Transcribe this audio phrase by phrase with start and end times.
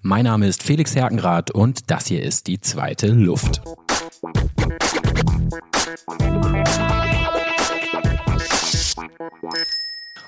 [0.00, 3.62] Mein Name ist Felix Herkenrath und das hier ist die zweite Luft.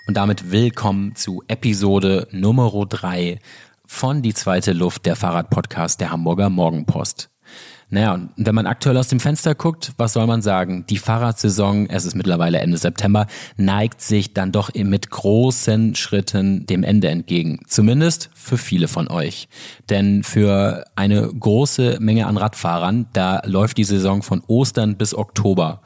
[0.09, 3.39] Und damit willkommen zu Episode Nummer 3
[3.87, 7.31] von Die zweite Luft, der Fahrradpodcast der Hamburger Morgenpost.
[7.93, 10.85] Naja, und wenn man aktuell aus dem Fenster guckt, was soll man sagen?
[10.89, 16.85] Die Fahrradsaison, es ist mittlerweile Ende September, neigt sich dann doch mit großen Schritten dem
[16.85, 17.61] Ende entgegen.
[17.67, 19.49] Zumindest für viele von euch.
[19.89, 25.83] Denn für eine große Menge an Radfahrern, da läuft die Saison von Ostern bis Oktober.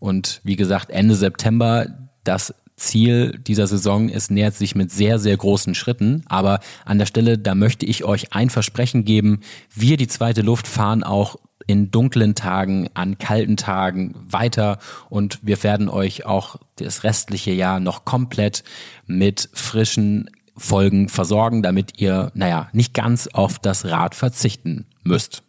[0.00, 1.86] Und wie gesagt, Ende September,
[2.24, 6.24] das Ziel dieser Saison es nähert sich mit sehr, sehr großen Schritten.
[6.26, 9.40] Aber an der Stelle, da möchte ich euch ein Versprechen geben.
[9.74, 14.78] Wir, die zweite Luft, fahren auch in dunklen Tagen, an kalten Tagen weiter
[15.08, 18.64] und wir werden euch auch das restliche Jahr noch komplett
[19.06, 25.42] mit frischen Folgen versorgen, damit ihr, naja, nicht ganz auf das Rad verzichten müsst.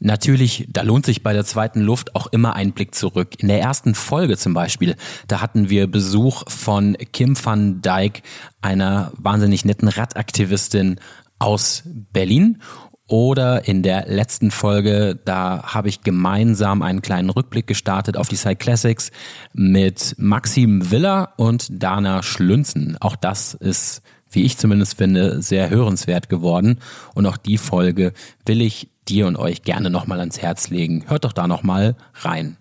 [0.00, 3.34] Natürlich, da lohnt sich bei der zweiten Luft auch immer ein Blick zurück.
[3.38, 4.94] In der ersten Folge zum Beispiel,
[5.26, 8.22] da hatten wir Besuch von Kim van Dijk,
[8.60, 11.00] einer wahnsinnig netten Radaktivistin
[11.40, 12.62] aus Berlin.
[13.08, 18.36] Oder in der letzten Folge, da habe ich gemeinsam einen kleinen Rückblick gestartet auf die
[18.36, 19.10] Side Classics
[19.54, 22.98] mit Maxim Willer und Dana Schlünzen.
[23.00, 26.80] Auch das ist, wie ich zumindest finde, sehr hörenswert geworden.
[27.14, 28.12] Und auch die Folge
[28.44, 31.04] will ich dir und euch gerne nochmal ans Herz legen.
[31.08, 32.58] Hört doch da nochmal rein.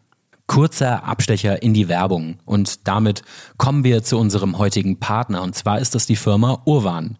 [0.47, 3.21] Kurzer Abstecher in die Werbung und damit
[3.57, 7.17] kommen wir zu unserem heutigen Partner und zwar ist das die Firma Urwan.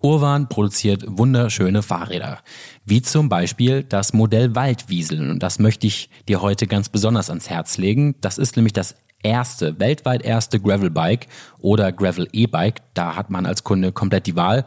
[0.00, 2.38] Urwan produziert wunderschöne Fahrräder,
[2.84, 7.50] wie zum Beispiel das Modell Waldwiesel und das möchte ich dir heute ganz besonders ans
[7.50, 8.14] Herz legen.
[8.20, 11.26] Das ist nämlich das erste, weltweit erste Gravel-Bike
[11.58, 12.82] oder Gravel-E-Bike.
[12.94, 14.64] Da hat man als Kunde komplett die Wahl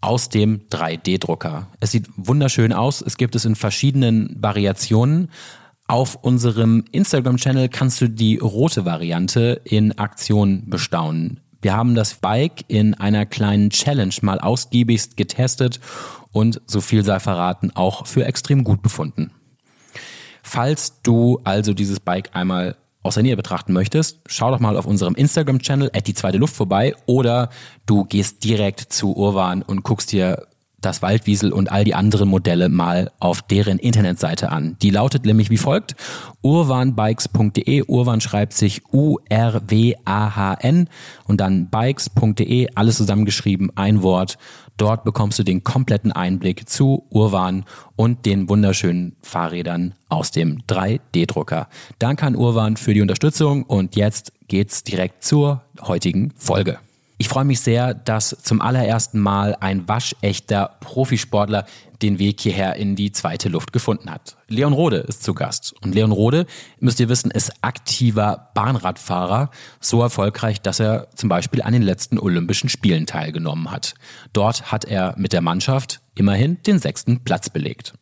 [0.00, 1.68] aus dem 3D-Drucker.
[1.80, 3.00] Es sieht wunderschön aus.
[3.00, 5.30] Es gibt es in verschiedenen Variationen.
[5.88, 11.40] Auf unserem Instagram-Channel kannst du die rote Variante in Aktion bestaunen.
[11.66, 15.80] Wir haben das Bike in einer kleinen Challenge mal ausgiebigst getestet
[16.30, 19.32] und so viel sei verraten, auch für extrem gut befunden.
[20.44, 24.86] Falls du also dieses Bike einmal aus der Nähe betrachten möchtest, schau doch mal auf
[24.86, 27.50] unserem Instagram-Channel at die zweite Luft vorbei oder
[27.84, 30.46] du gehst direkt zu Urwan und guckst dir
[30.86, 34.76] das Waldwiesel und all die anderen Modelle mal auf deren Internetseite an.
[34.80, 35.96] Die lautet nämlich wie folgt:
[36.42, 37.82] urwanbikes.de.
[37.88, 40.88] Urwan schreibt sich U-R-W-A-H-N
[41.24, 44.38] und dann bikes.de, alles zusammengeschrieben, ein Wort.
[44.76, 47.64] Dort bekommst du den kompletten Einblick zu Urwan
[47.96, 51.68] und den wunderschönen Fahrrädern aus dem 3D-Drucker.
[51.98, 56.78] Danke an Urwan für die Unterstützung und jetzt geht's direkt zur heutigen Folge.
[57.18, 61.64] Ich freue mich sehr, dass zum allerersten Mal ein waschechter Profisportler
[62.02, 64.36] den Weg hierher in die zweite Luft gefunden hat.
[64.48, 65.74] Leon Rode ist zu Gast.
[65.82, 66.44] Und Leon Rode,
[66.78, 69.50] müsst ihr wissen, ist aktiver Bahnradfahrer,
[69.80, 73.94] so erfolgreich, dass er zum Beispiel an den letzten Olympischen Spielen teilgenommen hat.
[74.34, 77.94] Dort hat er mit der Mannschaft immerhin den sechsten Platz belegt.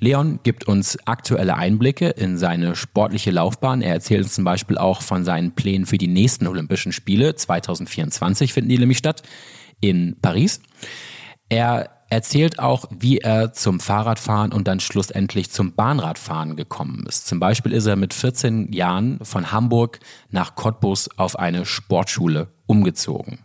[0.00, 3.82] Leon gibt uns aktuelle Einblicke in seine sportliche Laufbahn.
[3.82, 7.34] Er erzählt uns zum Beispiel auch von seinen Plänen für die nächsten Olympischen Spiele.
[7.34, 9.22] 2024 finden die nämlich statt
[9.80, 10.60] in Paris.
[11.48, 17.26] Er erzählt auch, wie er zum Fahrradfahren und dann schlussendlich zum Bahnradfahren gekommen ist.
[17.26, 23.40] Zum Beispiel ist er mit 14 Jahren von Hamburg nach Cottbus auf eine Sportschule umgezogen.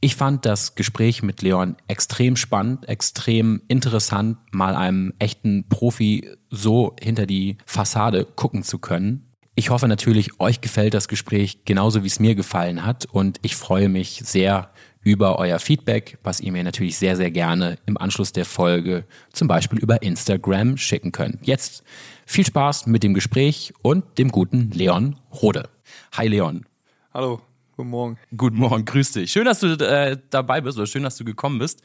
[0.00, 6.94] Ich fand das Gespräch mit Leon extrem spannend, extrem interessant, mal einem echten Profi so
[7.00, 9.32] hinter die Fassade gucken zu können.
[9.54, 13.56] Ich hoffe natürlich, euch gefällt das Gespräch genauso wie es mir gefallen hat und ich
[13.56, 14.70] freue mich sehr
[15.00, 19.48] über euer Feedback, was ihr mir natürlich sehr, sehr gerne im Anschluss der Folge zum
[19.48, 21.46] Beispiel über Instagram schicken könnt.
[21.46, 21.84] Jetzt
[22.26, 25.70] viel Spaß mit dem Gespräch und dem guten Leon Rode.
[26.12, 26.66] Hi Leon.
[27.14, 27.40] Hallo.
[27.76, 28.18] Guten Morgen.
[28.34, 29.30] Guten Morgen, grüß dich.
[29.30, 31.82] Schön, dass du äh, dabei bist oder schön, dass du gekommen bist.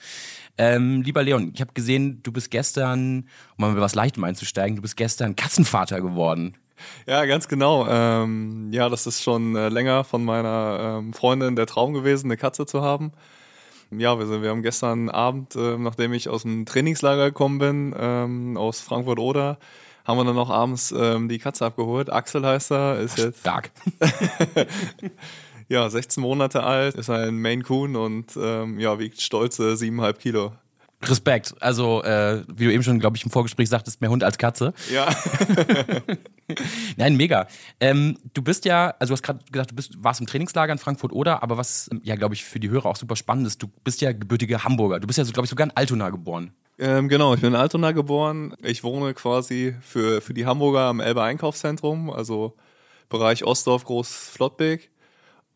[0.57, 3.27] Ähm, lieber Leon, ich habe gesehen, du bist gestern,
[3.57, 6.55] um mal mit was Leichtem einzusteigen, du bist gestern Katzenvater geworden.
[7.07, 7.85] Ja, ganz genau.
[7.89, 12.37] Ähm, ja, das ist schon äh, länger von meiner ähm, Freundin der Traum gewesen, eine
[12.37, 13.11] Katze zu haben.
[13.91, 17.95] Ja, wir, sind, wir haben gestern Abend, äh, nachdem ich aus dem Trainingslager gekommen bin,
[17.99, 19.57] ähm, aus Frankfurt-Oder,
[20.05, 22.09] haben wir dann noch abends ähm, die Katze abgeholt.
[22.09, 23.41] Axel heißt er, ist jetzt.
[23.41, 23.71] Stark.
[25.71, 30.51] ja, 16 Monate alt, ist ein Maine Coon und ähm, ja, wiegt stolze 7,5 Kilo.
[31.03, 31.55] Respekt.
[31.61, 34.73] Also, äh, wie du eben schon, glaube ich, im Vorgespräch sagtest, mehr Hund als Katze.
[34.91, 35.07] Ja.
[36.97, 37.47] Nein, mega.
[37.79, 40.77] Ähm, du bist ja, also du hast gerade gesagt, du bist, warst im Trainingslager in
[40.77, 43.67] Frankfurt oder, aber was ja, glaube ich, für die Hörer auch super spannend ist, du
[43.83, 44.99] bist ja gebürtiger Hamburger.
[44.99, 46.51] Du bist ja, so, glaube ich, sogar in Altona geboren.
[46.77, 48.53] Ähm, genau, ich bin in Altona geboren.
[48.61, 52.55] Ich wohne quasi für, für die Hamburger am Elbe Einkaufszentrum, also
[53.09, 54.91] Bereich Ostdorf, Groß-Flottbek.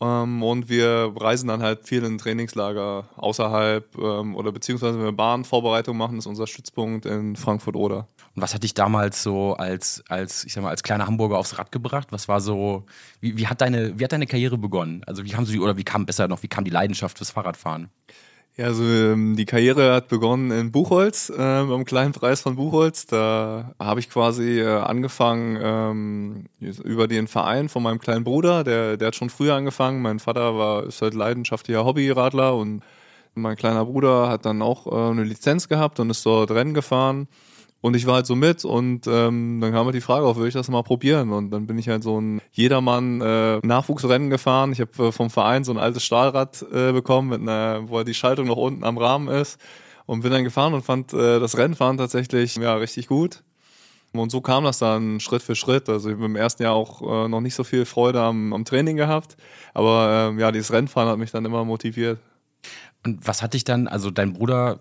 [0.02, 5.12] Ähm, und wir reisen dann halt viel in Trainingslager außerhalb ähm, oder beziehungsweise wenn wir
[5.14, 8.08] Bahnvorbereitung machen, ist unser Stützpunkt in Frankfurt-Oder.
[8.36, 11.58] Und was hat dich damals so als, als, ich sag mal, als kleiner Hamburger aufs
[11.58, 12.10] Rad gebracht?
[12.12, 12.86] Was war so,
[13.22, 15.02] wie, wie, hat deine, wie hat deine Karriere begonnen?
[15.06, 17.90] Also wie kam sie, oder wie kam besser noch, wie kam die Leidenschaft fürs Fahrradfahren?
[18.58, 23.06] Ja, also ähm, die Karriere hat begonnen in Buchholz, äh, beim kleinen Preis von Buchholz.
[23.06, 28.96] Da habe ich quasi äh, angefangen ähm, über den Verein von meinem kleinen Bruder, der,
[28.96, 30.02] der hat schon früher angefangen.
[30.02, 32.82] Mein Vater war ist halt leidenschaftlicher Hobbyradler und
[33.34, 37.28] mein kleiner Bruder hat dann auch äh, eine Lizenz gehabt und ist dort Rennen gefahren.
[37.86, 40.48] Und ich war halt so mit und ähm, dann kam halt die Frage auf, will
[40.48, 41.32] ich das mal probieren?
[41.32, 44.72] Und dann bin ich halt so ein Jedermann äh, Nachwuchsrennen gefahren.
[44.72, 48.16] Ich habe äh, vom Verein so ein altes Stahlrad äh, bekommen, mit einer, wo die
[48.16, 49.60] Schaltung noch unten am Rahmen ist.
[50.08, 53.44] Und bin dann gefahren und fand äh, das Rennfahren tatsächlich ja richtig gut.
[54.14, 55.88] Und so kam das dann Schritt für Schritt.
[55.88, 58.66] Also ich habe im ersten Jahr auch äh, noch nicht so viel Freude am, am
[58.66, 59.38] Training gehabt.
[59.76, 62.18] Aber äh, ja, dieses Rennfahren hat mich dann immer motiviert.
[63.06, 64.80] Und was hat dich dann, also dein Bruder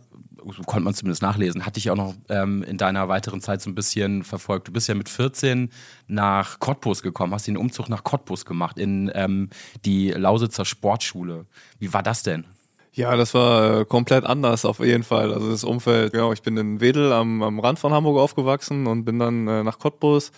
[0.66, 3.74] konnte man zumindest nachlesen, hatte ich auch noch ähm, in deiner weiteren Zeit so ein
[3.74, 4.68] bisschen verfolgt.
[4.68, 5.70] Du bist ja mit 14
[6.06, 9.50] nach Cottbus gekommen, hast den Umzug nach Cottbus gemacht in ähm,
[9.84, 11.46] die Lausitzer Sportschule.
[11.78, 12.44] Wie war das denn?
[12.92, 15.32] Ja, das war äh, komplett anders auf jeden Fall.
[15.32, 19.04] Also das Umfeld, genau, ich bin in Wedel am, am Rand von Hamburg aufgewachsen und
[19.04, 20.30] bin dann äh, nach Cottbus.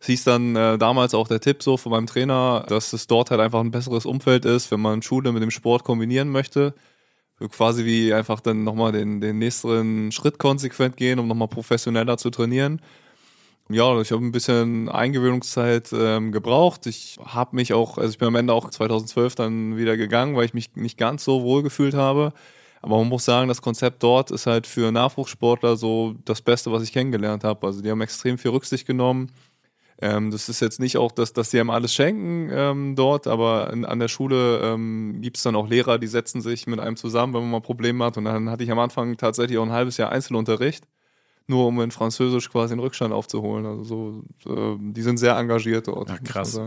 [0.00, 3.30] Es hieß dann äh, damals auch der Tipp so von meinem Trainer, dass es dort
[3.30, 6.74] halt einfach ein besseres Umfeld ist, wenn man Schule mit dem Sport kombinieren möchte
[7.50, 12.30] quasi wie einfach dann nochmal den, den nächsten Schritt konsequent gehen, um nochmal professioneller zu
[12.30, 12.80] trainieren.
[13.70, 16.86] Ja, ich habe ein bisschen Eingewöhnungszeit ähm, gebraucht.
[16.86, 20.44] Ich habe mich auch, also ich bin am Ende auch 2012 dann wieder gegangen, weil
[20.44, 22.34] ich mich nicht ganz so wohl gefühlt habe.
[22.82, 26.82] Aber man muss sagen, das Konzept dort ist halt für Nachwuchssportler so das Beste, was
[26.82, 27.66] ich kennengelernt habe.
[27.66, 29.30] Also die haben extrem viel Rücksicht genommen
[30.04, 33.72] ähm, das ist jetzt nicht auch, dass, dass die einem alles schenken ähm, dort, aber
[33.72, 36.96] in, an der Schule ähm, gibt es dann auch Lehrer, die setzen sich mit einem
[36.96, 38.18] zusammen, wenn man mal Probleme hat.
[38.18, 40.84] Und dann hatte ich am Anfang tatsächlich auch ein halbes Jahr Einzelunterricht,
[41.46, 43.64] nur um in Französisch quasi den Rückstand aufzuholen.
[43.64, 46.10] Also so, äh, die sind sehr engagiert dort.
[46.10, 46.60] Ja, krass.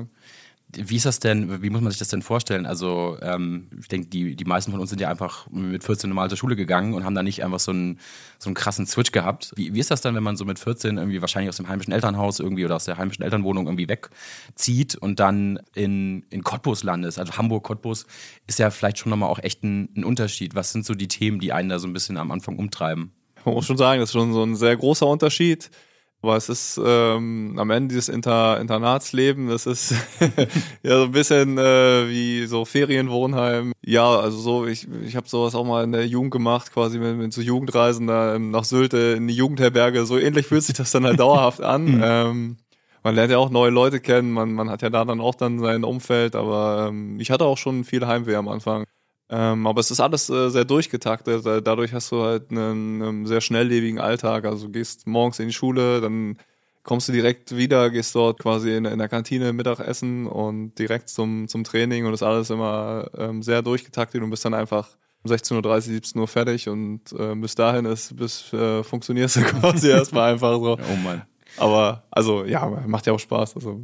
[0.69, 2.65] Wie ist das denn, wie muss man sich das denn vorstellen?
[2.65, 6.27] Also, ähm, ich denke, die, die meisten von uns sind ja einfach mit 14 normal
[6.27, 7.99] zur Schule gegangen und haben da nicht einfach so einen,
[8.37, 9.53] so einen krassen Switch gehabt.
[9.55, 11.93] Wie, wie ist das dann, wenn man so mit 14 irgendwie wahrscheinlich aus dem heimischen
[11.93, 17.17] Elternhaus irgendwie oder aus der heimischen Elternwohnung irgendwie wegzieht und dann in, in Cottbus landet?
[17.17, 18.05] Also Hamburg, Cottbus
[18.45, 20.53] ist ja vielleicht schon nochmal auch echt ein, ein Unterschied.
[20.53, 23.11] Was sind so die Themen, die einen da so ein bisschen am Anfang umtreiben?
[23.45, 25.69] Man muss schon sagen, das ist schon so ein sehr großer Unterschied.
[26.23, 29.93] Aber es ist ähm, am Ende dieses Inter Internatsleben, das ist
[30.83, 33.71] ja so ein bisschen äh, wie so Ferienwohnheim.
[33.85, 37.17] Ja, also so, ich, ich habe sowas auch mal in der Jugend gemacht, quasi mit,
[37.17, 40.05] mit so Jugendreisen da nach Sylte in die Jugendherberge.
[40.05, 41.85] So ähnlich fühlt sich das dann halt dauerhaft an.
[41.85, 42.01] Mhm.
[42.03, 42.57] ähm,
[43.03, 45.59] man lernt ja auch neue Leute kennen, man, man hat ja da dann auch dann
[45.59, 48.85] sein Umfeld, aber ähm, ich hatte auch schon viel Heimweh am Anfang.
[49.29, 51.45] Ähm, aber es ist alles äh, sehr durchgetaktet.
[51.45, 54.45] Dadurch hast du halt einen, einen, sehr schnelllebigen Alltag.
[54.45, 56.37] Also du gehst morgens in die Schule, dann
[56.83, 61.49] kommst du direkt wieder, gehst dort quasi in, in der Kantine Mittagessen und direkt zum,
[61.49, 64.87] zum Training und ist alles immer ähm, sehr durchgetaktet und bist dann einfach
[65.23, 69.89] um 16.30 17 Uhr fertig und äh, bis dahin ist, bis äh, funktionierst du quasi
[69.89, 70.77] erstmal einfach so.
[70.77, 71.23] Oh Mann.
[71.57, 73.55] Aber also ja, macht ja auch Spaß.
[73.55, 73.81] Also.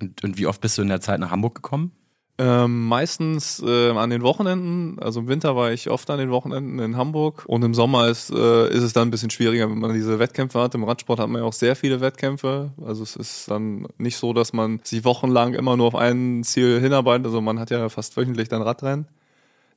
[0.00, 1.92] Und, und wie oft bist du in der Zeit nach Hamburg gekommen?
[2.36, 4.98] Ähm, meistens äh, an den Wochenenden.
[4.98, 8.30] Also im Winter war ich oft an den Wochenenden in Hamburg und im Sommer ist,
[8.30, 10.74] äh, ist es dann ein bisschen schwieriger, wenn man diese Wettkämpfe hat.
[10.74, 12.72] Im Radsport hat man ja auch sehr viele Wettkämpfe.
[12.84, 16.80] Also es ist dann nicht so, dass man sich wochenlang immer nur auf ein Ziel
[16.80, 17.26] hinarbeitet.
[17.26, 19.06] Also man hat ja fast wöchentlich dann Radrennen.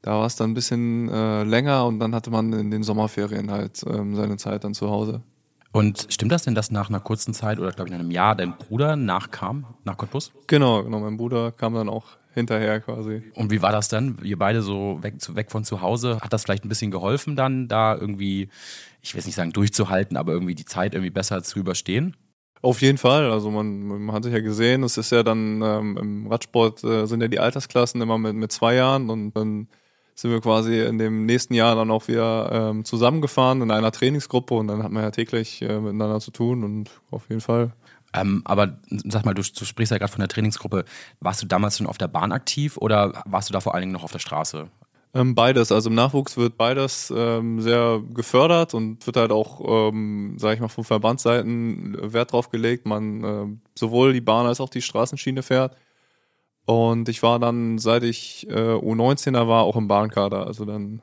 [0.01, 3.51] Da war es dann ein bisschen äh, länger und dann hatte man in den Sommerferien
[3.51, 5.21] halt ähm, seine Zeit dann zu Hause.
[5.73, 8.35] Und stimmt das denn, dass nach einer kurzen Zeit oder glaube ich nach einem Jahr
[8.35, 10.31] dein Bruder nachkam, nach Cottbus?
[10.47, 10.99] Genau, genau.
[11.01, 12.05] Mein Bruder kam dann auch
[12.37, 13.23] hinterher quasi.
[13.35, 14.17] Und wie war das dann?
[14.23, 16.19] Ihr beide so weg, weg von zu Hause.
[16.21, 18.49] Hat das vielleicht ein bisschen geholfen dann, da irgendwie,
[19.01, 22.15] ich will nicht sagen durchzuhalten, aber irgendwie die Zeit irgendwie besser zu überstehen?
[22.61, 23.31] Auf jeden Fall.
[23.31, 27.05] Also man, man hat sich ja gesehen, es ist ja dann ähm, im Radsport äh,
[27.05, 29.67] sind ja die Altersklassen immer mit, mit zwei Jahren und dann
[30.15, 34.55] sind wir quasi in dem nächsten Jahr dann auch wieder ähm, zusammengefahren in einer Trainingsgruppe
[34.55, 37.71] und dann hat man ja täglich äh, miteinander zu tun und auf jeden Fall.
[38.13, 40.85] Ähm, aber sag mal, du, du sprichst ja gerade von der Trainingsgruppe.
[41.19, 43.93] Warst du damals schon auf der Bahn aktiv oder warst du da vor allen Dingen
[43.93, 44.69] noch auf der Straße?
[45.13, 50.35] Ähm, beides, also im Nachwuchs wird beides ähm, sehr gefördert und wird halt auch, ähm,
[50.37, 53.45] sage ich mal, von Verbandsseiten Wert drauf gelegt, man äh,
[53.77, 55.75] sowohl die Bahn als auch die Straßenschiene fährt.
[56.65, 60.45] Und ich war dann, seit ich äh, U19er war, auch im Bahnkader.
[60.45, 61.01] Also dann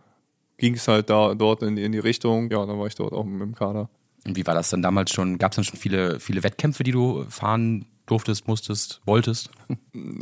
[0.59, 2.51] ging es halt da dort in, in die Richtung.
[2.51, 3.89] Ja, dann war ich dort auch im Kader.
[4.27, 5.39] Und wie war das dann damals schon?
[5.39, 9.51] Gab es dann schon viele, viele Wettkämpfe, die du fahren durftest, musstest, wolltest?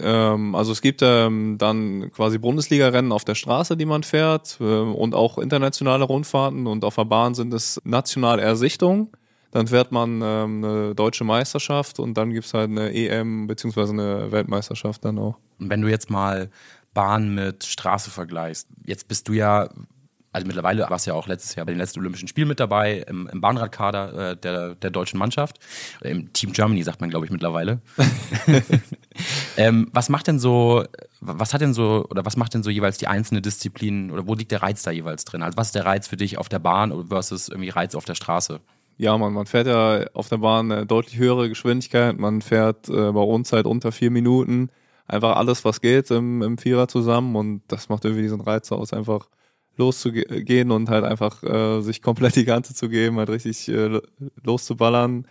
[0.00, 4.64] Ähm, also es gibt ähm, dann quasi Bundesliga-Rennen auf der Straße, die man fährt äh,
[4.64, 9.08] und auch internationale Rundfahrten und auf der Bahn sind es national eher Sichtungen.
[9.50, 14.32] Dann fährt man ähm, eine deutsche Meisterschaft und dann gibt's halt eine EM beziehungsweise eine
[14.32, 15.38] Weltmeisterschaft dann auch.
[15.58, 16.50] Und wenn du jetzt mal
[16.94, 19.68] Bahn mit Straße vergleichst, jetzt bist du ja,
[20.32, 23.04] also mittlerweile warst du ja auch letztes Jahr bei den letzten Olympischen Spielen mit dabei,
[23.06, 25.58] im, im Bahnradkader äh, der, der deutschen Mannschaft.
[26.00, 27.80] Im Team Germany sagt man, glaube ich, mittlerweile.
[29.58, 30.84] ähm, was macht denn so,
[31.20, 34.34] was hat denn so, oder was macht denn so jeweils die einzelne Disziplin oder wo
[34.34, 35.42] liegt der Reiz da jeweils drin?
[35.42, 38.14] Also was ist der Reiz für dich auf der Bahn versus irgendwie Reiz auf der
[38.14, 38.60] Straße?
[38.96, 42.18] Ja, man, man fährt ja auf der Bahn eine deutlich höhere Geschwindigkeit.
[42.18, 44.70] Man fährt äh, bei uns halt unter vier Minuten.
[45.06, 48.94] Einfach alles, was geht im, im Vierer zusammen und das macht irgendwie diesen Reiz aus,
[48.94, 49.28] einfach
[49.76, 54.00] loszugehen und halt einfach äh, sich komplett die Kante zu geben, halt richtig äh,
[54.42, 55.26] loszuballern.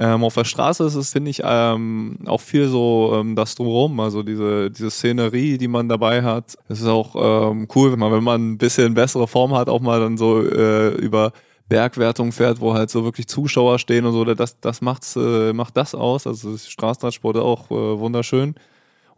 [0.00, 3.98] Ähm, auf der Straße ist es, finde ich, ähm, auch viel so ähm, das drumherum,
[3.98, 6.56] also diese, diese Szenerie, die man dabei hat.
[6.68, 9.80] Es ist auch ähm, cool, wenn man, wenn man ein bisschen bessere Form hat, auch
[9.80, 11.32] mal dann so äh, über
[11.68, 15.76] Bergwertung fährt, wo halt so wirklich Zuschauer stehen und so, das, das macht's, äh, macht
[15.76, 16.28] das aus.
[16.28, 18.54] Also Straßenradsport auch äh, wunderschön.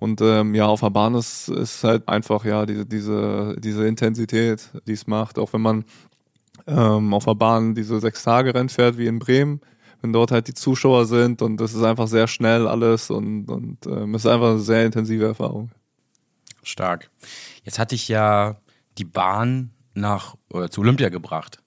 [0.01, 4.71] Und ähm, ja, auf der Bahn ist, ist halt einfach ja diese, diese, diese Intensität,
[4.87, 5.39] die es macht.
[5.39, 5.85] Auch wenn man
[6.67, 9.61] ähm, auf der Bahn diese sechs Tage Rennen fährt wie in Bremen,
[10.01, 13.87] wenn dort halt die Zuschauer sind und das ist einfach sehr schnell alles und, und
[13.87, 15.71] ähm, es ist einfach eine sehr intensive Erfahrung.
[16.63, 17.11] Stark.
[17.65, 18.57] Jetzt hatte ich ja
[18.97, 21.63] die Bahn nach oder zu Olympia gebracht.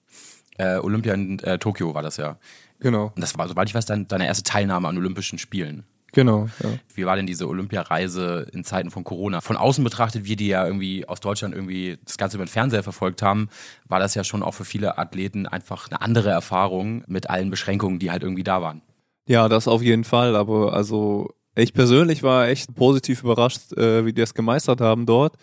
[0.58, 2.38] Äh, Olympia in äh, Tokio war das ja.
[2.80, 3.12] Genau.
[3.14, 5.84] Und das war, soweit ich weiß, dein, deine erste Teilnahme an Olympischen Spielen.
[6.14, 6.48] Genau.
[6.62, 6.70] Ja.
[6.94, 9.40] Wie war denn diese Olympiareise in Zeiten von Corona?
[9.40, 12.82] Von außen betrachtet, wir die ja irgendwie aus Deutschland irgendwie das Ganze über den Fernseher
[12.82, 13.48] verfolgt haben,
[13.86, 17.98] war das ja schon auch für viele Athleten einfach eine andere Erfahrung mit allen Beschränkungen,
[17.98, 18.82] die halt irgendwie da waren.
[19.26, 20.36] Ja, das auf jeden Fall.
[20.36, 25.36] Aber also ich persönlich war echt positiv überrascht, äh, wie die das gemeistert haben dort.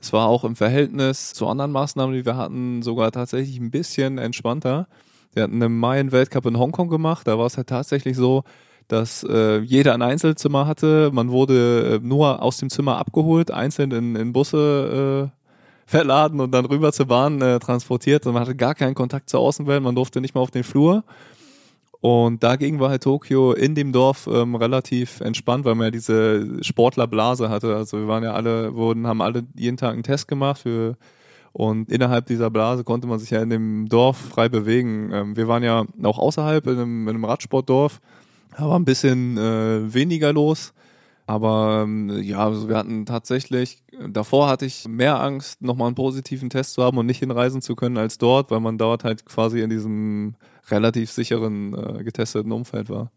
[0.00, 4.18] Es war auch im Verhältnis zu anderen Maßnahmen, die wir hatten, sogar tatsächlich ein bisschen
[4.18, 4.86] entspannter.
[5.34, 8.44] Wir hatten einen Mayen-Weltcup in Hongkong gemacht, da war es halt tatsächlich so,
[8.88, 11.10] dass äh, jeder ein Einzelzimmer hatte.
[11.12, 15.38] Man wurde äh, nur aus dem Zimmer abgeholt, einzeln in, in Busse äh,
[15.86, 18.26] verladen und dann rüber zur Bahn äh, transportiert.
[18.26, 21.04] Und man hatte gar keinen Kontakt zur Außenwelt, man durfte nicht mal auf den Flur.
[22.00, 26.62] Und dagegen war halt Tokio in dem Dorf ähm, relativ entspannt, weil man ja diese
[26.62, 27.74] Sportlerblase hatte.
[27.74, 30.96] Also wir waren ja alle, wurden, haben alle jeden Tag einen Test gemacht für
[31.52, 35.10] und innerhalb dieser Blase konnte man sich ja in dem Dorf frei bewegen.
[35.12, 38.00] Ähm, wir waren ja auch außerhalb in einem, in einem Radsportdorf,
[38.58, 40.72] aber ein bisschen äh, weniger los.
[41.26, 46.48] Aber ähm, ja, also wir hatten tatsächlich, davor hatte ich mehr Angst, nochmal einen positiven
[46.48, 49.60] Test zu haben und nicht hinreisen zu können als dort, weil man dort halt quasi
[49.60, 50.36] in diesem
[50.70, 53.10] relativ sicheren, äh, getesteten Umfeld war.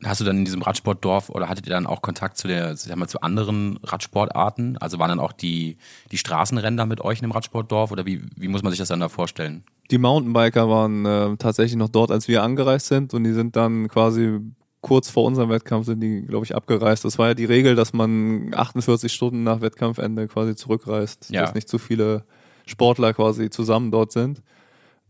[0.00, 2.76] Und hast du dann in diesem Radsportdorf oder hattet ihr dann auch Kontakt zu der,
[2.76, 4.78] sag mal, zu anderen Radsportarten?
[4.78, 5.76] Also waren dann auch die,
[6.10, 9.00] die Straßenrennen mit euch in dem Radsportdorf oder wie, wie muss man sich das dann
[9.00, 9.64] da vorstellen?
[9.90, 13.88] Die Mountainbiker waren äh, tatsächlich noch dort, als wir angereist sind und die sind dann
[13.88, 14.40] quasi
[14.80, 17.04] kurz vor unserem Wettkampf sind die, glaube ich, abgereist.
[17.04, 21.42] Das war ja die Regel, dass man 48 Stunden nach Wettkampfende quasi zurückreist, ja.
[21.42, 22.24] dass nicht zu viele
[22.66, 24.42] Sportler quasi zusammen dort sind.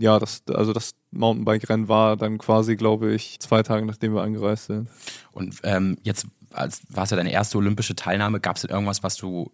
[0.01, 4.67] Ja, das, also das Mountainbike-Rennen war dann quasi, glaube ich, zwei Tage nachdem wir angereist
[4.67, 4.89] sind.
[5.33, 9.03] Und ähm, jetzt als war es ja deine erste olympische Teilnahme, gab es denn irgendwas,
[9.03, 9.53] was du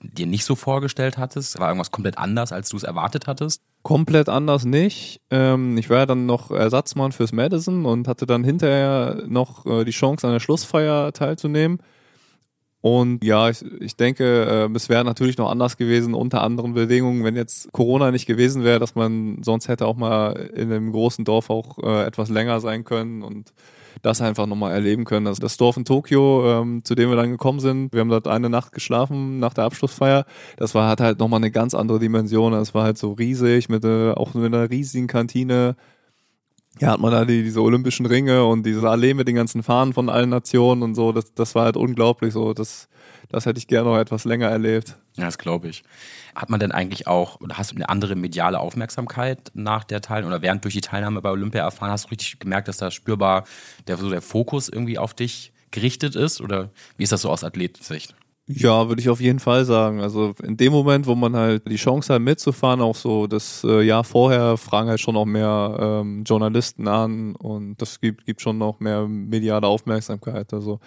[0.00, 1.58] dir nicht so vorgestellt hattest?
[1.58, 3.62] War irgendwas komplett anders, als du es erwartet hattest?
[3.82, 5.20] Komplett anders nicht.
[5.30, 9.84] Ähm, ich war ja dann noch Ersatzmann fürs Madison und hatte dann hinterher noch äh,
[9.84, 11.78] die Chance, an der Schlussfeier teilzunehmen.
[12.80, 17.24] Und ja, ich, ich denke, äh, es wäre natürlich noch anders gewesen unter anderen Bedingungen,
[17.24, 21.24] wenn jetzt Corona nicht gewesen wäre, dass man sonst hätte auch mal in einem großen
[21.24, 23.52] Dorf auch äh, etwas länger sein können und
[24.02, 25.26] das einfach nochmal erleben können.
[25.26, 28.28] Also das Dorf in Tokio, ähm, zu dem wir dann gekommen sind, wir haben dort
[28.28, 30.24] eine Nacht geschlafen nach der Abschlussfeier.
[30.56, 32.52] Das war hat halt nochmal eine ganz andere Dimension.
[32.52, 35.76] Das war halt so riesig mit äh, auch mit einer riesigen Kantine.
[36.80, 39.92] Ja, hat man da die, diese olympischen Ringe und diese Allee mit den ganzen Fahnen
[39.92, 41.12] von allen Nationen und so.
[41.12, 42.54] Das, das war halt unglaublich so.
[42.54, 42.88] Das,
[43.28, 44.96] das hätte ich gerne noch etwas länger erlebt.
[45.16, 45.82] Ja, das glaube ich.
[46.34, 50.34] Hat man denn eigentlich auch, oder hast du eine andere mediale Aufmerksamkeit nach der Teilnahme
[50.34, 51.90] oder während durch die Teilnahme bei Olympia erfahren?
[51.90, 53.44] Hast du richtig gemerkt, dass da spürbar
[53.86, 56.40] der, so der Fokus irgendwie auf dich gerichtet ist?
[56.40, 58.14] Oder wie ist das so aus Athletensicht?
[58.50, 60.00] Ja, würde ich auf jeden Fall sagen.
[60.00, 63.82] Also in dem Moment, wo man halt die Chance hat mitzufahren, auch so das äh,
[63.82, 68.56] Jahr vorher fragen halt schon noch mehr ähm, Journalisten an und das gibt, gibt schon
[68.56, 70.54] noch mehr mediale Aufmerksamkeit.
[70.54, 70.80] Also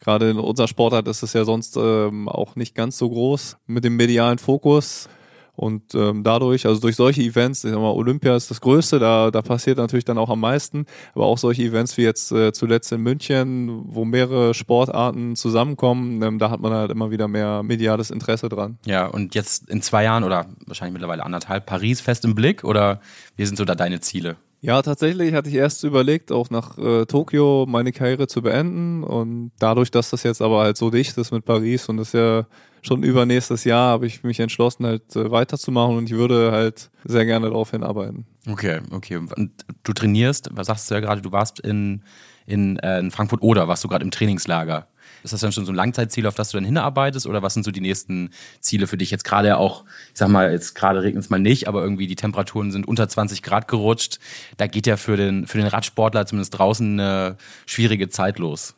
[0.00, 3.84] gerade in unserer Sportart ist es ja sonst ähm, auch nicht ganz so groß mit
[3.84, 5.08] dem medialen Fokus.
[5.56, 9.30] Und ähm, dadurch, also durch solche Events, ich sag mal, Olympia ist das Größte, da,
[9.30, 12.90] da passiert natürlich dann auch am meisten, aber auch solche Events wie jetzt äh, zuletzt
[12.92, 18.10] in München, wo mehrere Sportarten zusammenkommen, ähm, da hat man halt immer wieder mehr mediales
[18.10, 18.78] Interesse dran.
[18.84, 23.00] Ja, und jetzt in zwei Jahren oder wahrscheinlich mittlerweile anderthalb, Paris fest im Blick oder
[23.36, 24.36] wie sind so da deine Ziele?
[24.64, 29.04] Ja, tatsächlich hatte ich erst überlegt, auch nach äh, Tokio meine Karriere zu beenden.
[29.04, 32.46] Und dadurch, dass das jetzt aber halt so dicht ist mit Paris und das ja
[32.80, 37.26] schon übernächstes Jahr, habe ich mich entschlossen, halt äh, weiterzumachen und ich würde halt sehr
[37.26, 38.24] gerne darauf hinarbeiten.
[38.48, 39.16] Okay, okay.
[39.16, 39.52] Und
[39.82, 42.02] du trainierst, was sagst du ja gerade, du warst in,
[42.46, 44.88] in, äh, in Frankfurt oder warst du gerade im Trainingslager?
[45.24, 47.26] Ist das dann schon so ein Langzeitziel, auf das du dann hinarbeitest?
[47.26, 49.10] Oder was sind so die nächsten Ziele für dich?
[49.10, 52.14] Jetzt gerade auch, ich sag mal, jetzt gerade regnet es mal nicht, aber irgendwie die
[52.14, 54.18] Temperaturen sind unter 20 Grad gerutscht.
[54.58, 58.74] Da geht ja für den, für den Radsportler zumindest draußen eine schwierige Zeit los.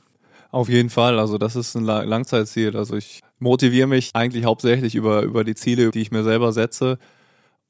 [0.52, 1.18] Auf jeden Fall.
[1.18, 2.76] Also das ist ein Langzeitziel.
[2.76, 6.98] Also ich motiviere mich eigentlich hauptsächlich über, über die Ziele, die ich mir selber setze.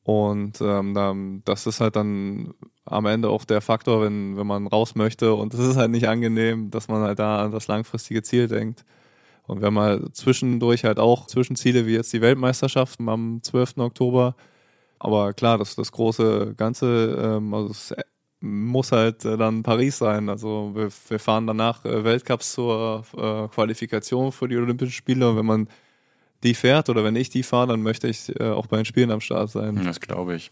[0.06, 4.94] Und ähm, das ist halt dann am Ende auch der Faktor, wenn, wenn man raus
[4.94, 5.34] möchte.
[5.34, 8.84] Und es ist halt nicht angenehm, dass man halt da an das langfristige Ziel denkt.
[9.48, 13.78] Und wir haben halt zwischendurch halt auch Zwischenziele wie jetzt die Weltmeisterschaft am 12.
[13.78, 14.36] Oktober.
[15.00, 17.92] Aber klar, das, das große Ganze, ähm, also es
[18.40, 20.28] muss halt äh, dann Paris sein.
[20.28, 25.28] Also wir, wir fahren danach äh, Weltcups zur äh, Qualifikation für die Olympischen Spiele.
[25.30, 25.68] Und wenn man
[26.46, 29.10] die fährt oder wenn ich die fahre, dann möchte ich äh, auch bei den Spielen
[29.10, 29.84] am Start sein.
[29.84, 30.50] Das glaube ich.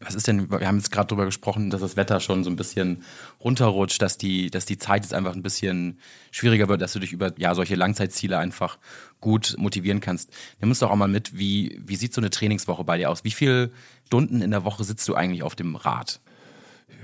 [0.00, 2.56] Was ist denn, wir haben jetzt gerade darüber gesprochen, dass das Wetter schon so ein
[2.56, 3.02] bisschen
[3.42, 5.98] runterrutscht, dass die, dass die Zeit jetzt einfach ein bisschen
[6.30, 8.78] schwieriger wird, dass du dich über ja, solche Langzeitziele einfach
[9.20, 10.32] gut motivieren kannst.
[10.60, 13.24] Nimm uns doch auch mal mit, wie, wie sieht so eine Trainingswoche bei dir aus?
[13.24, 13.72] Wie viele
[14.06, 16.20] Stunden in der Woche sitzt du eigentlich auf dem Rad?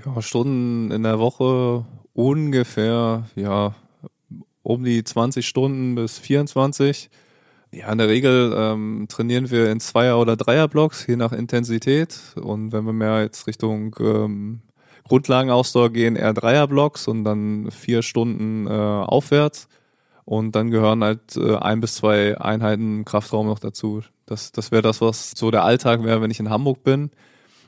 [0.05, 3.75] Ja, Stunden in der Woche ungefähr, ja,
[4.63, 7.09] um die 20 Stunden bis 24.
[7.75, 12.17] Ja, in der Regel ähm, trainieren wir in Zweier- oder Dreierblocks, je nach Intensität.
[12.41, 14.61] Und wenn wir mehr jetzt Richtung ähm,
[15.03, 19.67] Grundlagenausdauer gehen, eher Dreierblocks und dann vier Stunden äh, aufwärts.
[20.23, 24.01] Und dann gehören halt äh, ein bis zwei Einheiten Kraftraum noch dazu.
[24.25, 27.11] Das, das wäre das, was so der Alltag wäre, wenn ich in Hamburg bin.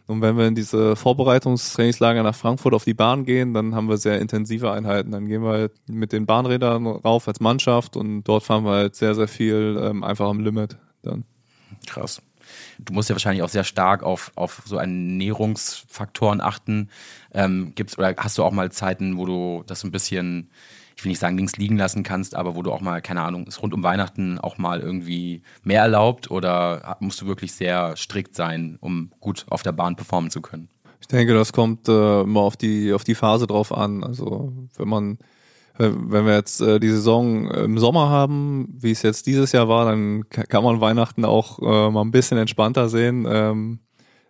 [0.08, 3.98] Und wenn wir in diese Vorbereitungstrainingslager nach Frankfurt auf die Bahn gehen, dann haben wir
[3.98, 5.12] sehr intensive Einheiten.
[5.12, 8.96] Dann gehen wir halt mit den Bahnrädern rauf als Mannschaft und dort fahren wir halt
[8.96, 11.26] sehr, sehr viel ähm, einfach am Limit dann.
[11.86, 12.22] Krass.
[12.80, 16.90] Du musst ja wahrscheinlich auch sehr stark auf, auf so Ernährungsfaktoren achten.
[17.34, 20.50] Ähm, gibt's, oder hast du auch mal Zeiten, wo du das ein bisschen
[20.98, 23.46] ich will nicht sagen, links liegen lassen kannst, aber wo du auch mal, keine Ahnung,
[23.46, 28.36] ist rund um Weihnachten auch mal irgendwie mehr erlaubt oder musst du wirklich sehr strikt
[28.36, 30.70] sein, um gut auf der Bahn performen zu können?
[31.00, 34.04] Ich denke, das kommt äh, immer auf die, auf die Phase drauf an.
[34.04, 35.20] Also wenn man
[35.78, 39.70] äh, wenn wir jetzt äh, die Saison im Sommer haben, wie es jetzt dieses Jahr
[39.70, 43.28] war, dann kann man Weihnachten auch äh, mal ein bisschen entspannter sehen.
[43.30, 43.80] Ähm,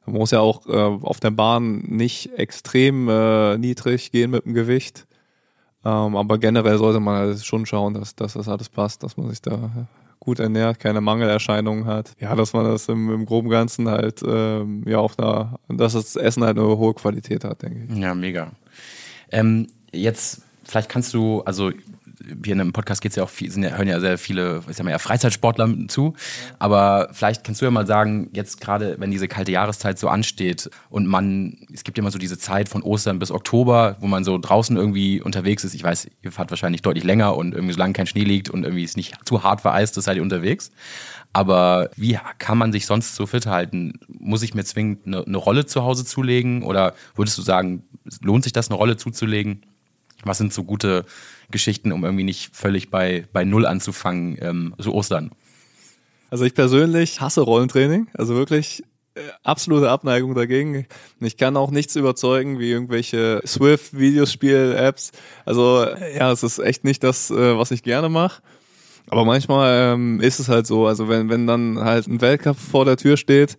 [0.06, 4.54] man muss ja auch äh, auf der Bahn nicht extrem äh, niedrig gehen mit dem
[4.54, 5.08] Gewicht.
[5.88, 9.30] Ähm, aber generell sollte man halt schon schauen, dass, dass das alles passt, dass man
[9.30, 9.88] sich da
[10.19, 12.12] gut ernährt, keine Mangelerscheinungen hat.
[12.19, 16.17] Ja, dass man das im, im groben Ganzen halt, ähm, ja, auf einer, dass das
[16.17, 17.97] Essen halt eine hohe Qualität hat, denke ich.
[17.97, 18.52] Ja, mega.
[19.32, 21.71] Ähm, jetzt, vielleicht kannst du, also
[22.20, 24.76] wir in einem Podcast geht's ja auch viel, sind ja, hören ja sehr viele, ich
[24.76, 26.14] sag mal ja Freizeitsportler zu.
[26.60, 30.70] Aber vielleicht kannst du ja mal sagen, jetzt gerade, wenn diese kalte Jahreszeit so ansteht
[30.90, 34.24] und man, es gibt ja immer so diese Zeit von Ostern bis Oktober, wo man
[34.24, 35.74] so draußen irgendwie unterwegs ist.
[35.74, 38.84] Ich weiß, ihr fahrt wahrscheinlich deutlich länger und irgendwie solange kein Schnee liegt und irgendwie
[38.84, 40.72] es nicht zu hart vereist ist, seid ihr unterwegs.
[41.34, 44.00] Aber wie kann man sich sonst so fit halten?
[44.08, 46.64] Muss ich mir zwingend eine, eine Rolle zu Hause zulegen?
[46.64, 47.84] Oder würdest du sagen,
[48.22, 49.62] lohnt sich das, eine Rolle zuzulegen?
[50.28, 51.06] Was sind so gute
[51.52, 55.32] Geschichten, um irgendwie nicht völlig bei, bei Null anzufangen, ähm, so Ostern?
[56.30, 58.84] Also ich persönlich hasse Rollentraining, also wirklich
[59.16, 60.86] äh, absolute Abneigung dagegen.
[61.22, 65.12] Ich kann auch nichts überzeugen, wie irgendwelche Swift-Videospiel-Apps.
[65.46, 65.88] Also
[66.18, 68.42] ja, es ist echt nicht das, äh, was ich gerne mache.
[69.10, 72.84] Aber manchmal ähm, ist es halt so, also wenn, wenn dann halt ein Weltcup vor
[72.84, 73.58] der Tür steht,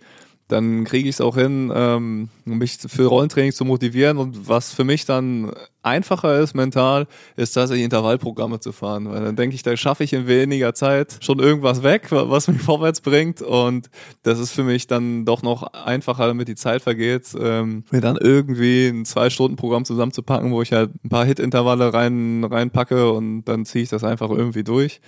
[0.49, 4.17] dann kriege ich es auch hin, ähm, mich für Rollentraining zu motivieren.
[4.17, 7.07] Und was für mich dann einfacher ist mental,
[7.37, 9.11] ist tatsächlich Intervallprogramme zu fahren.
[9.11, 12.63] Weil dann denke ich, da schaffe ich in weniger Zeit schon irgendwas weg, was mich
[12.63, 13.43] vorwärts bringt.
[13.43, 13.91] Und
[14.23, 18.17] das ist für mich dann doch noch einfacher, damit die Zeit vergeht, ähm, mir dann
[18.17, 23.85] irgendwie ein Zwei-Stunden-Programm zusammenzupacken, wo ich halt ein paar Hit-Intervalle rein, reinpacke und dann ziehe
[23.85, 25.01] ich das einfach irgendwie durch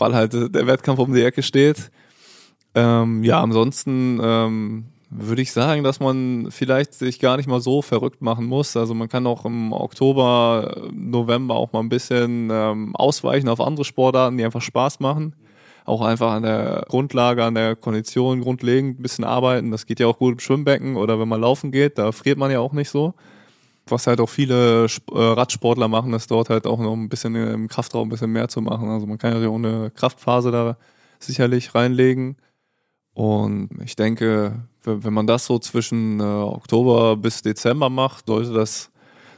[0.00, 1.90] weil halt der Wettkampf um die Ecke steht.
[2.74, 7.82] Ähm, ja, ansonsten ähm, würde ich sagen, dass man vielleicht sich gar nicht mal so
[7.82, 8.76] verrückt machen muss.
[8.76, 13.84] Also man kann auch im Oktober, November auch mal ein bisschen ähm, ausweichen auf andere
[13.84, 15.34] Sportarten, die einfach Spaß machen.
[15.84, 19.72] Auch einfach an der Grundlage, an der Kondition grundlegend ein bisschen arbeiten.
[19.72, 22.52] Das geht ja auch gut im Schwimmbecken oder wenn man laufen geht, da friert man
[22.52, 23.14] ja auch nicht so.
[23.86, 27.66] Was halt auch viele äh, Radsportler machen, ist dort halt auch noch ein bisschen im
[27.66, 28.88] Kraftraum ein bisschen mehr zu machen.
[28.88, 30.76] Also man kann ja auch eine Kraftphase da
[31.18, 32.36] sicherlich reinlegen.
[33.14, 38.90] Und ich denke, wenn man das so zwischen äh, Oktober bis Dezember macht, sollte das,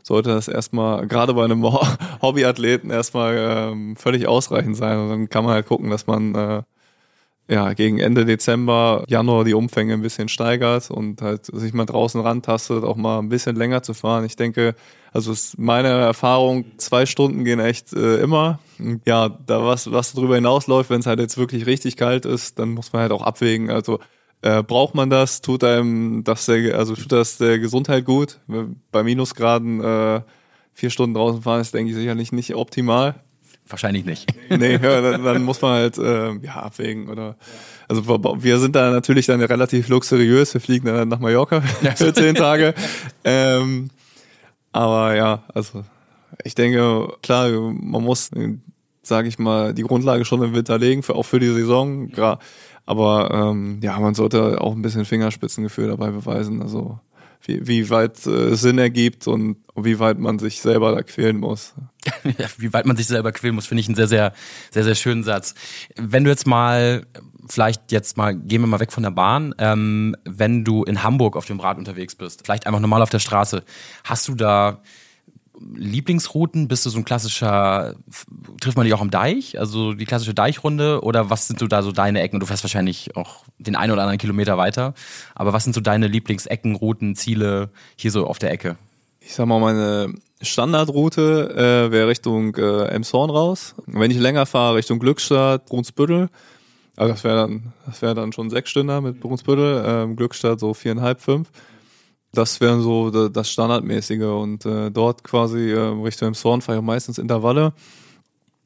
[0.03, 1.65] sollte das erstmal, gerade bei einem
[2.23, 4.99] Hobbyathleten erstmal ähm, völlig ausreichend sein.
[4.99, 6.63] Und dann kann man halt gucken, dass man äh,
[7.49, 12.21] ja, gegen Ende Dezember, Januar die Umfänge ein bisschen steigert und halt sich mal draußen
[12.21, 14.25] rantastet, auch mal ein bisschen länger zu fahren.
[14.25, 14.75] Ich denke,
[15.13, 18.61] also ist meine Erfahrung, zwei Stunden gehen echt äh, immer.
[19.05, 22.71] Ja, da was, was darüber hinausläuft, wenn es halt jetzt wirklich richtig kalt ist, dann
[22.71, 23.71] muss man halt auch abwägen.
[23.71, 23.99] Also
[24.41, 25.41] äh, braucht man das?
[25.41, 28.41] Tut einem das der, also tut das der Gesundheit gut?
[28.91, 30.23] Bei Minusgraden äh,
[30.73, 33.17] vier Stunden draußen fahren ist, denke ich, sicherlich nicht optimal.
[33.69, 34.33] Wahrscheinlich nicht.
[34.51, 37.09] Nee, ja, dann, dann, muss man halt äh, ja, abwägen.
[37.09, 37.37] Oder
[37.89, 40.53] also wir sind da natürlich dann relativ luxuriös.
[40.53, 41.61] Wir fliegen dann nach Mallorca
[41.97, 42.75] für zehn Tage.
[43.25, 43.89] Ähm,
[44.73, 45.85] aber ja, also
[46.45, 48.31] ich denke, klar, man muss,
[49.03, 52.11] sage ich mal, die Grundlage schon im Winter legen, für, auch für die Saison.
[52.85, 56.63] Aber ähm, ja, man sollte auch ein bisschen Fingerspitzengefühl dabei beweisen.
[56.63, 56.99] Also
[57.45, 61.75] wie, wie weit äh, Sinn ergibt und wie weit man sich selber da quälen muss.
[62.59, 64.33] wie weit man sich selber quälen muss, finde ich einen sehr, sehr,
[64.71, 65.55] sehr, sehr schönen Satz.
[65.97, 67.07] Wenn du jetzt mal,
[67.49, 71.37] vielleicht jetzt mal, gehen wir mal weg von der Bahn, ähm, wenn du in Hamburg
[71.37, 73.63] auf dem Rad unterwegs bist, vielleicht einfach normal auf der Straße,
[74.05, 74.83] hast du da
[75.75, 76.69] Lieblingsrouten?
[76.69, 77.95] Bist du so ein klassischer,
[78.61, 79.59] trifft man dich auch am Deich?
[79.59, 81.03] Also die klassische Deichrunde?
[81.03, 82.41] Oder was sind so da so deine Ecken?
[82.41, 84.95] Du fährst wahrscheinlich auch den einen oder anderen Kilometer weiter.
[85.35, 88.77] Aber was sind so deine Lieblingsecken, Routen, Ziele hier so auf der Ecke?
[89.21, 93.75] Ich sag mal, meine Standardroute äh, wäre Richtung äh, Emshorn raus.
[93.87, 96.29] Wenn ich länger fahre, Richtung Glückstadt, Brunsbüttel.
[96.97, 100.75] Also das wäre dann, das wäre dann schon sechs Stunden mit Brunsbüttel, ähm, Glückstadt so
[100.75, 101.51] viereinhalb, fünf.
[102.33, 107.19] Das wäre so das Standardmäßige und äh, dort quasi äh, Richtung Zorn fahre ich meistens
[107.19, 107.75] Intervalle.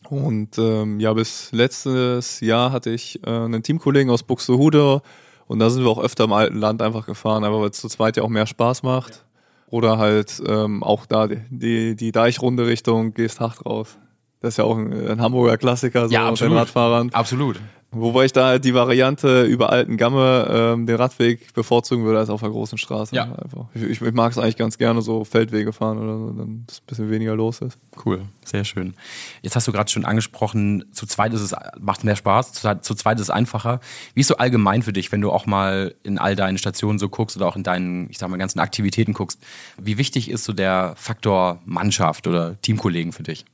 [0.08, 5.02] Und ähm, ja, bis letztes Jahr hatte ich äh, einen Teamkollegen aus Buxtehude
[5.48, 7.88] und da sind wir auch öfter im alten Land einfach gefahren, aber weil es zu
[7.88, 9.25] zweit ja auch mehr Spaß macht.
[9.68, 13.98] Oder halt ähm, auch da die, die, Deichrunde Richtung Geesthacht raus.
[14.40, 16.52] Das ist ja auch ein, ein Hamburger Klassiker so ja, absolut.
[16.52, 17.10] den Radfahrern.
[17.12, 17.58] Absolut.
[17.92, 22.28] Wobei ich da halt die Variante über alten Gamme ähm, den Radweg bevorzugen würde als
[22.28, 23.14] auf der großen Straße.
[23.14, 23.24] Ja.
[23.24, 23.66] Einfach.
[23.74, 26.86] Ich, ich, mag es eigentlich ganz gerne so Feldwege fahren oder so, dann es ein
[26.86, 27.78] bisschen weniger los ist.
[28.04, 28.94] Cool, sehr schön.
[29.40, 32.94] Jetzt hast du gerade schon angesprochen, zu zweit ist es, macht mehr Spaß, zu, zu
[32.94, 33.80] zweit ist es einfacher.
[34.14, 37.08] Wie ist so allgemein für dich, wenn du auch mal in all deinen Stationen so
[37.08, 39.40] guckst oder auch in deinen, ich sag mal, ganzen Aktivitäten guckst?
[39.78, 43.46] Wie wichtig ist so der Faktor Mannschaft oder Teamkollegen für dich?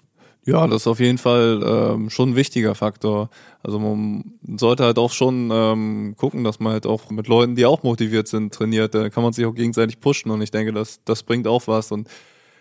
[0.45, 3.31] Ja, das ist auf jeden Fall ähm, schon ein wichtiger Faktor.
[3.63, 4.25] Also man
[4.57, 8.27] sollte halt auch schon ähm, gucken, dass man halt auch mit Leuten, die auch motiviert
[8.27, 8.93] sind, trainiert.
[8.93, 11.93] Da kann man sich auch gegenseitig pushen und ich denke, das, das bringt auch was.
[11.93, 12.09] Und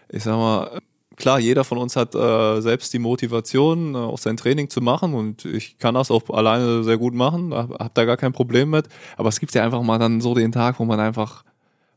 [0.09, 0.79] ich sag mal,
[1.15, 5.15] klar, jeder von uns hat äh, selbst die Motivation, äh, auch sein Training zu machen
[5.15, 8.69] und ich kann das auch alleine sehr gut machen, hab, hab da gar kein Problem
[8.69, 8.89] mit.
[9.17, 11.43] Aber es gibt ja einfach mal dann so den Tag, wo man einfach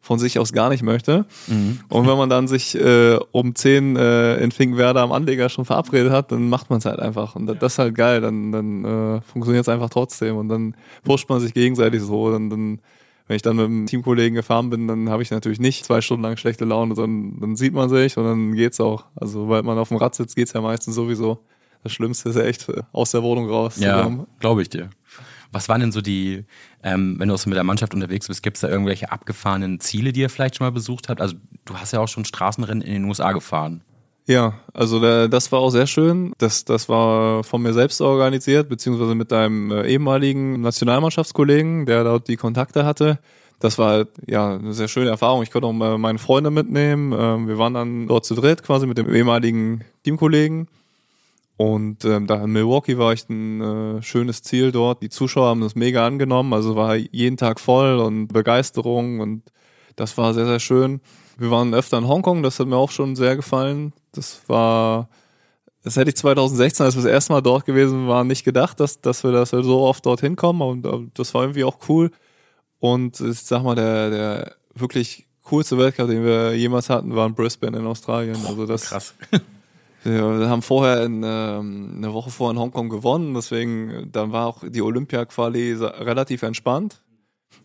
[0.04, 1.24] von sich aus gar nicht möchte.
[1.46, 1.80] Mhm.
[1.88, 6.12] Und wenn man dann sich äh, um 10 äh, in Finkenwerder am Anleger schon verabredet
[6.12, 7.34] hat, dann macht man es halt einfach.
[7.34, 11.30] Und das ist halt geil, dann, dann äh, funktioniert es einfach trotzdem und dann pusht
[11.30, 12.30] man sich gegenseitig so.
[12.30, 12.80] Dann, dann,
[13.26, 16.22] wenn ich dann mit einem Teamkollegen gefahren bin, dann habe ich natürlich nicht zwei Stunden
[16.22, 19.06] lang schlechte Laune, sondern dann sieht man sich und dann geht's auch.
[19.16, 21.38] Also weil man auf dem Rad sitzt, geht's ja meistens sowieso.
[21.82, 23.78] Das Schlimmste ist ja echt äh, aus der Wohnung raus.
[23.78, 24.90] Ja, glaube ich dir.
[25.54, 26.44] Was waren denn so die,
[26.82, 29.78] ähm, wenn du auch so mit der Mannschaft unterwegs bist, gibt es da irgendwelche abgefahrenen
[29.78, 31.20] Ziele, die ihr vielleicht schon mal besucht habt?
[31.20, 33.82] Also du hast ja auch schon Straßenrennen in den USA gefahren.
[34.26, 36.32] Ja, also da, das war auch sehr schön.
[36.38, 42.26] Das, das war von mir selbst organisiert, beziehungsweise mit einem äh, ehemaligen Nationalmannschaftskollegen, der dort
[42.28, 43.18] die Kontakte hatte.
[43.60, 45.42] Das war ja eine sehr schöne Erfahrung.
[45.42, 47.14] Ich konnte auch meine Freunde mitnehmen.
[47.16, 50.68] Ähm, wir waren dann dort zu dritt, quasi mit dem ehemaligen Teamkollegen.
[51.56, 55.02] Und ähm, da in Milwaukee war echt ein äh, schönes Ziel dort.
[55.02, 56.52] Die Zuschauer haben das mega angenommen.
[56.52, 59.42] Also war jeden Tag voll und Begeisterung und
[59.94, 61.00] das war sehr, sehr schön.
[61.36, 63.92] Wir waren öfter in Hongkong, das hat mir auch schon sehr gefallen.
[64.12, 65.08] Das war,
[65.82, 69.00] das hätte ich 2016, als wir das erste Mal dort gewesen waren, nicht gedacht, dass,
[69.00, 70.62] dass wir, wir so oft dorthin kommen.
[70.62, 72.10] Und äh, das war irgendwie auch cool.
[72.80, 77.34] Und ich sag mal, der, der wirklich coolste Weltcup, den wir jemals hatten, war in
[77.34, 78.38] Brisbane in Australien.
[78.46, 79.14] Also das, Krass.
[80.04, 84.62] Wir haben vorher in, ähm, eine Woche vor in Hongkong gewonnen, deswegen dann war auch
[84.66, 87.02] die Olympia-Quali relativ entspannt.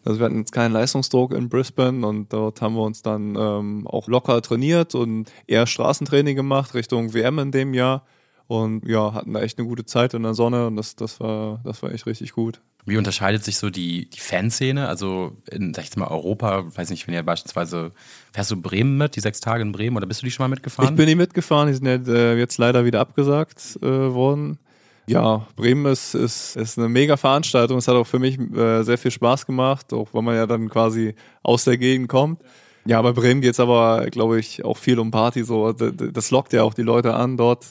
[0.06, 3.88] Also wir hatten jetzt keinen Leistungsdruck in Brisbane und dort haben wir uns dann ähm,
[3.88, 8.06] auch locker trainiert und eher Straßentraining gemacht Richtung WM in dem Jahr
[8.48, 11.60] und ja, hatten da echt eine gute Zeit in der Sonne und das, das, war,
[11.66, 12.62] das war echt richtig gut.
[12.90, 14.88] Wie unterscheidet sich so die, die Fanszene?
[14.88, 17.92] Also in, sag ich jetzt mal, Europa, weiß nicht, wenn ihr beispielsweise,
[18.34, 20.50] fährst du Bremen mit, die sechs Tage in Bremen, oder bist du die schon mal
[20.50, 20.94] mitgefahren?
[20.94, 24.60] Ich bin nicht mitgefahren, die sind äh, jetzt leider wieder abgesagt äh, worden.
[25.08, 27.78] Ja, Bremen ist, ist, ist eine mega Veranstaltung.
[27.80, 30.70] Es hat auch für mich äh, sehr viel Spaß gemacht, auch weil man ja dann
[30.70, 32.42] quasi aus der Gegend kommt.
[32.86, 35.44] Ja, bei Bremen geht's aber, glaube ich, auch viel um Party.
[35.44, 37.66] So, das lockt ja auch die Leute an, dort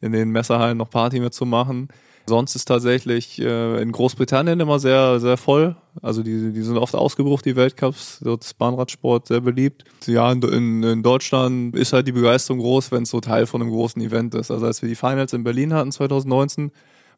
[0.00, 1.88] in den Messerhallen noch Party mitzumachen.
[2.26, 5.76] Sonst ist tatsächlich äh, in Großbritannien immer sehr, sehr voll.
[6.00, 8.20] Also die, die sind oft ausgebucht, die Weltcups.
[8.22, 9.84] Dort ist Bahnradsport sehr beliebt.
[10.06, 13.60] Ja, in, in, in Deutschland ist halt die Begeisterung groß, wenn es so Teil von
[13.60, 14.50] einem großen Event ist.
[14.50, 16.70] Also als wir die Finals in Berlin hatten 2019,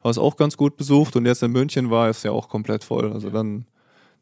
[0.03, 2.85] war es auch ganz gut besucht und jetzt in München war es ja auch komplett
[2.85, 3.13] voll.
[3.13, 3.67] Also dann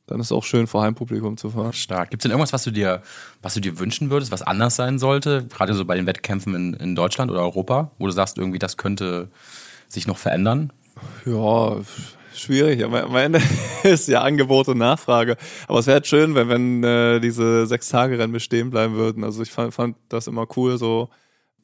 [0.06, 1.72] dann ist es auch schön, vor Heimpublikum zu fahren.
[1.72, 2.10] Stark.
[2.10, 3.02] Gibt es denn irgendwas, was du dir,
[3.40, 6.74] was du dir wünschen würdest, was anders sein sollte, gerade so bei den Wettkämpfen in,
[6.74, 9.28] in Deutschland oder Europa, wo du sagst, irgendwie das könnte
[9.92, 10.72] sich noch verändern?
[11.24, 11.76] Ja,
[12.34, 12.84] schwierig.
[12.84, 13.40] Am Ende
[13.82, 15.36] ist ja Angebot und Nachfrage.
[15.68, 19.24] Aber es wäre halt schön, wenn, wenn äh, diese sechs Tage Rennen bestehen bleiben würden.
[19.24, 21.08] Also ich fand, fand das immer cool, so,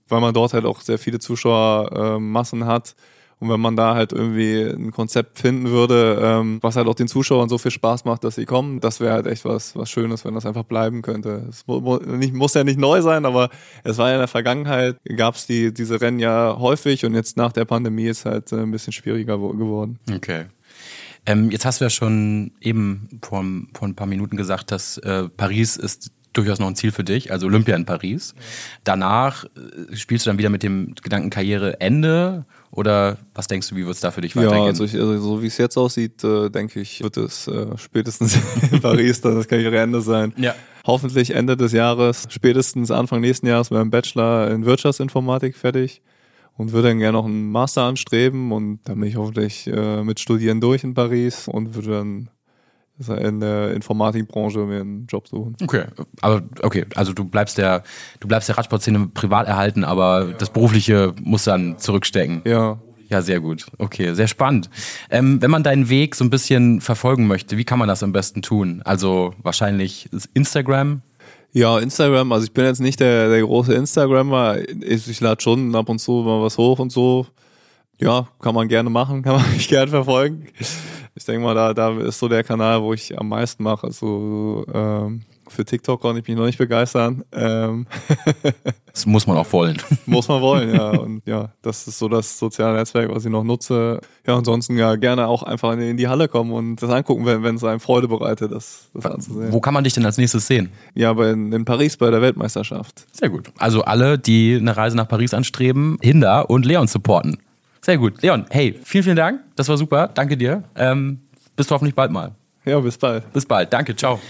[0.09, 2.95] weil man dort halt auch sehr viele Zuschauermassen äh, hat.
[3.41, 7.07] Und wenn man da halt irgendwie ein Konzept finden würde, ähm, was halt auch den
[7.07, 10.25] Zuschauern so viel Spaß macht, dass sie kommen, das wäre halt echt was, was Schönes,
[10.25, 11.47] wenn das einfach bleiben könnte.
[11.49, 13.51] Es mu mu nicht, muss ja nicht neu sein, aber
[13.85, 17.37] es war ja in der Vergangenheit, gab es die, diese Rennen ja häufig und jetzt
[17.37, 19.99] nach der Pandemie ist halt äh, ein bisschen schwieriger geworden.
[20.13, 20.47] Okay.
[21.27, 25.29] Ähm, jetzt hast du ja schon eben vor, vor ein paar Minuten gesagt, dass äh,
[25.29, 28.35] Paris ist durchaus noch ein Ziel für dich, also Olympia in Paris.
[28.85, 33.85] Danach äh, spielst du dann wieder mit dem Gedanken Karriereende oder was denkst du, wie
[33.85, 34.63] wird es da für dich weitergehen?
[34.63, 37.77] Ja, also, ich, also so wie es jetzt aussieht, äh, denke ich, wird es äh,
[37.77, 38.39] spätestens
[38.71, 40.33] in Paris dann das Karriereende sein.
[40.37, 40.55] Ja.
[40.87, 46.03] Hoffentlich Ende des Jahres, spätestens Anfang nächsten Jahres mit einem Bachelor in Wirtschaftsinformatik fertig
[46.57, 50.21] und würde dann gerne noch einen Master anstreben und dann bin ich hoffentlich äh, mit
[50.21, 52.31] Studieren durch in Paris und würde dann
[53.07, 55.57] in der Informatikbranche mir einen Job suchen.
[55.63, 55.85] Okay,
[56.21, 57.85] aber okay, also du bleibst der,
[58.19, 60.35] du bleibst der Radsportszene privat erhalten, aber ja.
[60.37, 62.43] das berufliche muss dann zurückstecken.
[62.45, 62.79] Ja.
[63.11, 63.65] Ja, sehr gut.
[63.79, 64.69] Okay, sehr spannend.
[65.09, 68.13] Ähm, wenn man deinen Weg so ein bisschen verfolgen möchte, wie kann man das am
[68.13, 68.83] besten tun?
[68.85, 71.01] Also wahrscheinlich Instagram.
[71.53, 72.33] Ja, Instagram.
[72.33, 74.59] Also ich bin jetzt nicht der, der große Instagrammer.
[74.83, 77.27] Ich, ich lade schon ab und zu mal was hoch und so.
[77.99, 80.49] Ja, kann man gerne machen, kann man mich gerne verfolgen
[81.19, 83.89] ich denke mal, da, da ist so der Kanal, wo ich am meisten mache.
[83.89, 87.25] Also ähm, für TikTok konnte ich mich noch nicht begeistern.
[87.33, 87.87] Ähm
[88.93, 89.79] das muss man auch wollen.
[90.07, 90.91] muss man wollen, ja.
[91.01, 94.01] Und ja, das ist so das soziale Netzwerk, was ich noch nutze.
[94.25, 97.57] Ja, ansonsten ja gerne auch einfach in die Halle kommen und das angucken, wenn, wenn
[97.57, 99.53] es einem Freude bereitet, das, das anzusehen.
[99.53, 100.71] Wo kann man dich denn als nächstes sehen?
[100.95, 103.07] Ja, bei, in Paris bei der Weltmeisterschaft.
[103.13, 103.51] Sehr gut.
[103.59, 107.39] Also alle, die eine Reise nach Paris anstreben, Hinder und Leon supporten.
[107.89, 108.21] Sehr gut.
[108.21, 109.41] Leon, hey, vielen, vielen Dank.
[109.57, 110.11] Das war super.
[110.13, 110.63] Danke dir.
[110.77, 111.21] Ähm,
[111.57, 112.33] bis hoffentlich bald mal.
[112.67, 113.33] Ja, bis bald.
[113.33, 113.73] Bis bald.
[113.73, 113.97] Danke.
[113.97, 114.21] Ciao.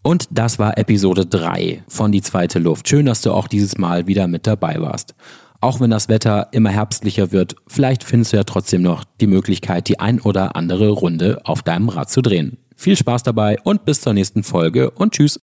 [0.00, 2.88] Und das war Episode 3 von Die zweite Luft.
[2.88, 5.14] Schön, dass du auch dieses Mal wieder mit dabei warst.
[5.60, 9.88] Auch wenn das Wetter immer herbstlicher wird, vielleicht findest du ja trotzdem noch die Möglichkeit,
[9.88, 12.56] die ein oder andere Runde auf deinem Rad zu drehen.
[12.74, 15.44] Viel Spaß dabei und bis zur nächsten Folge und tschüss.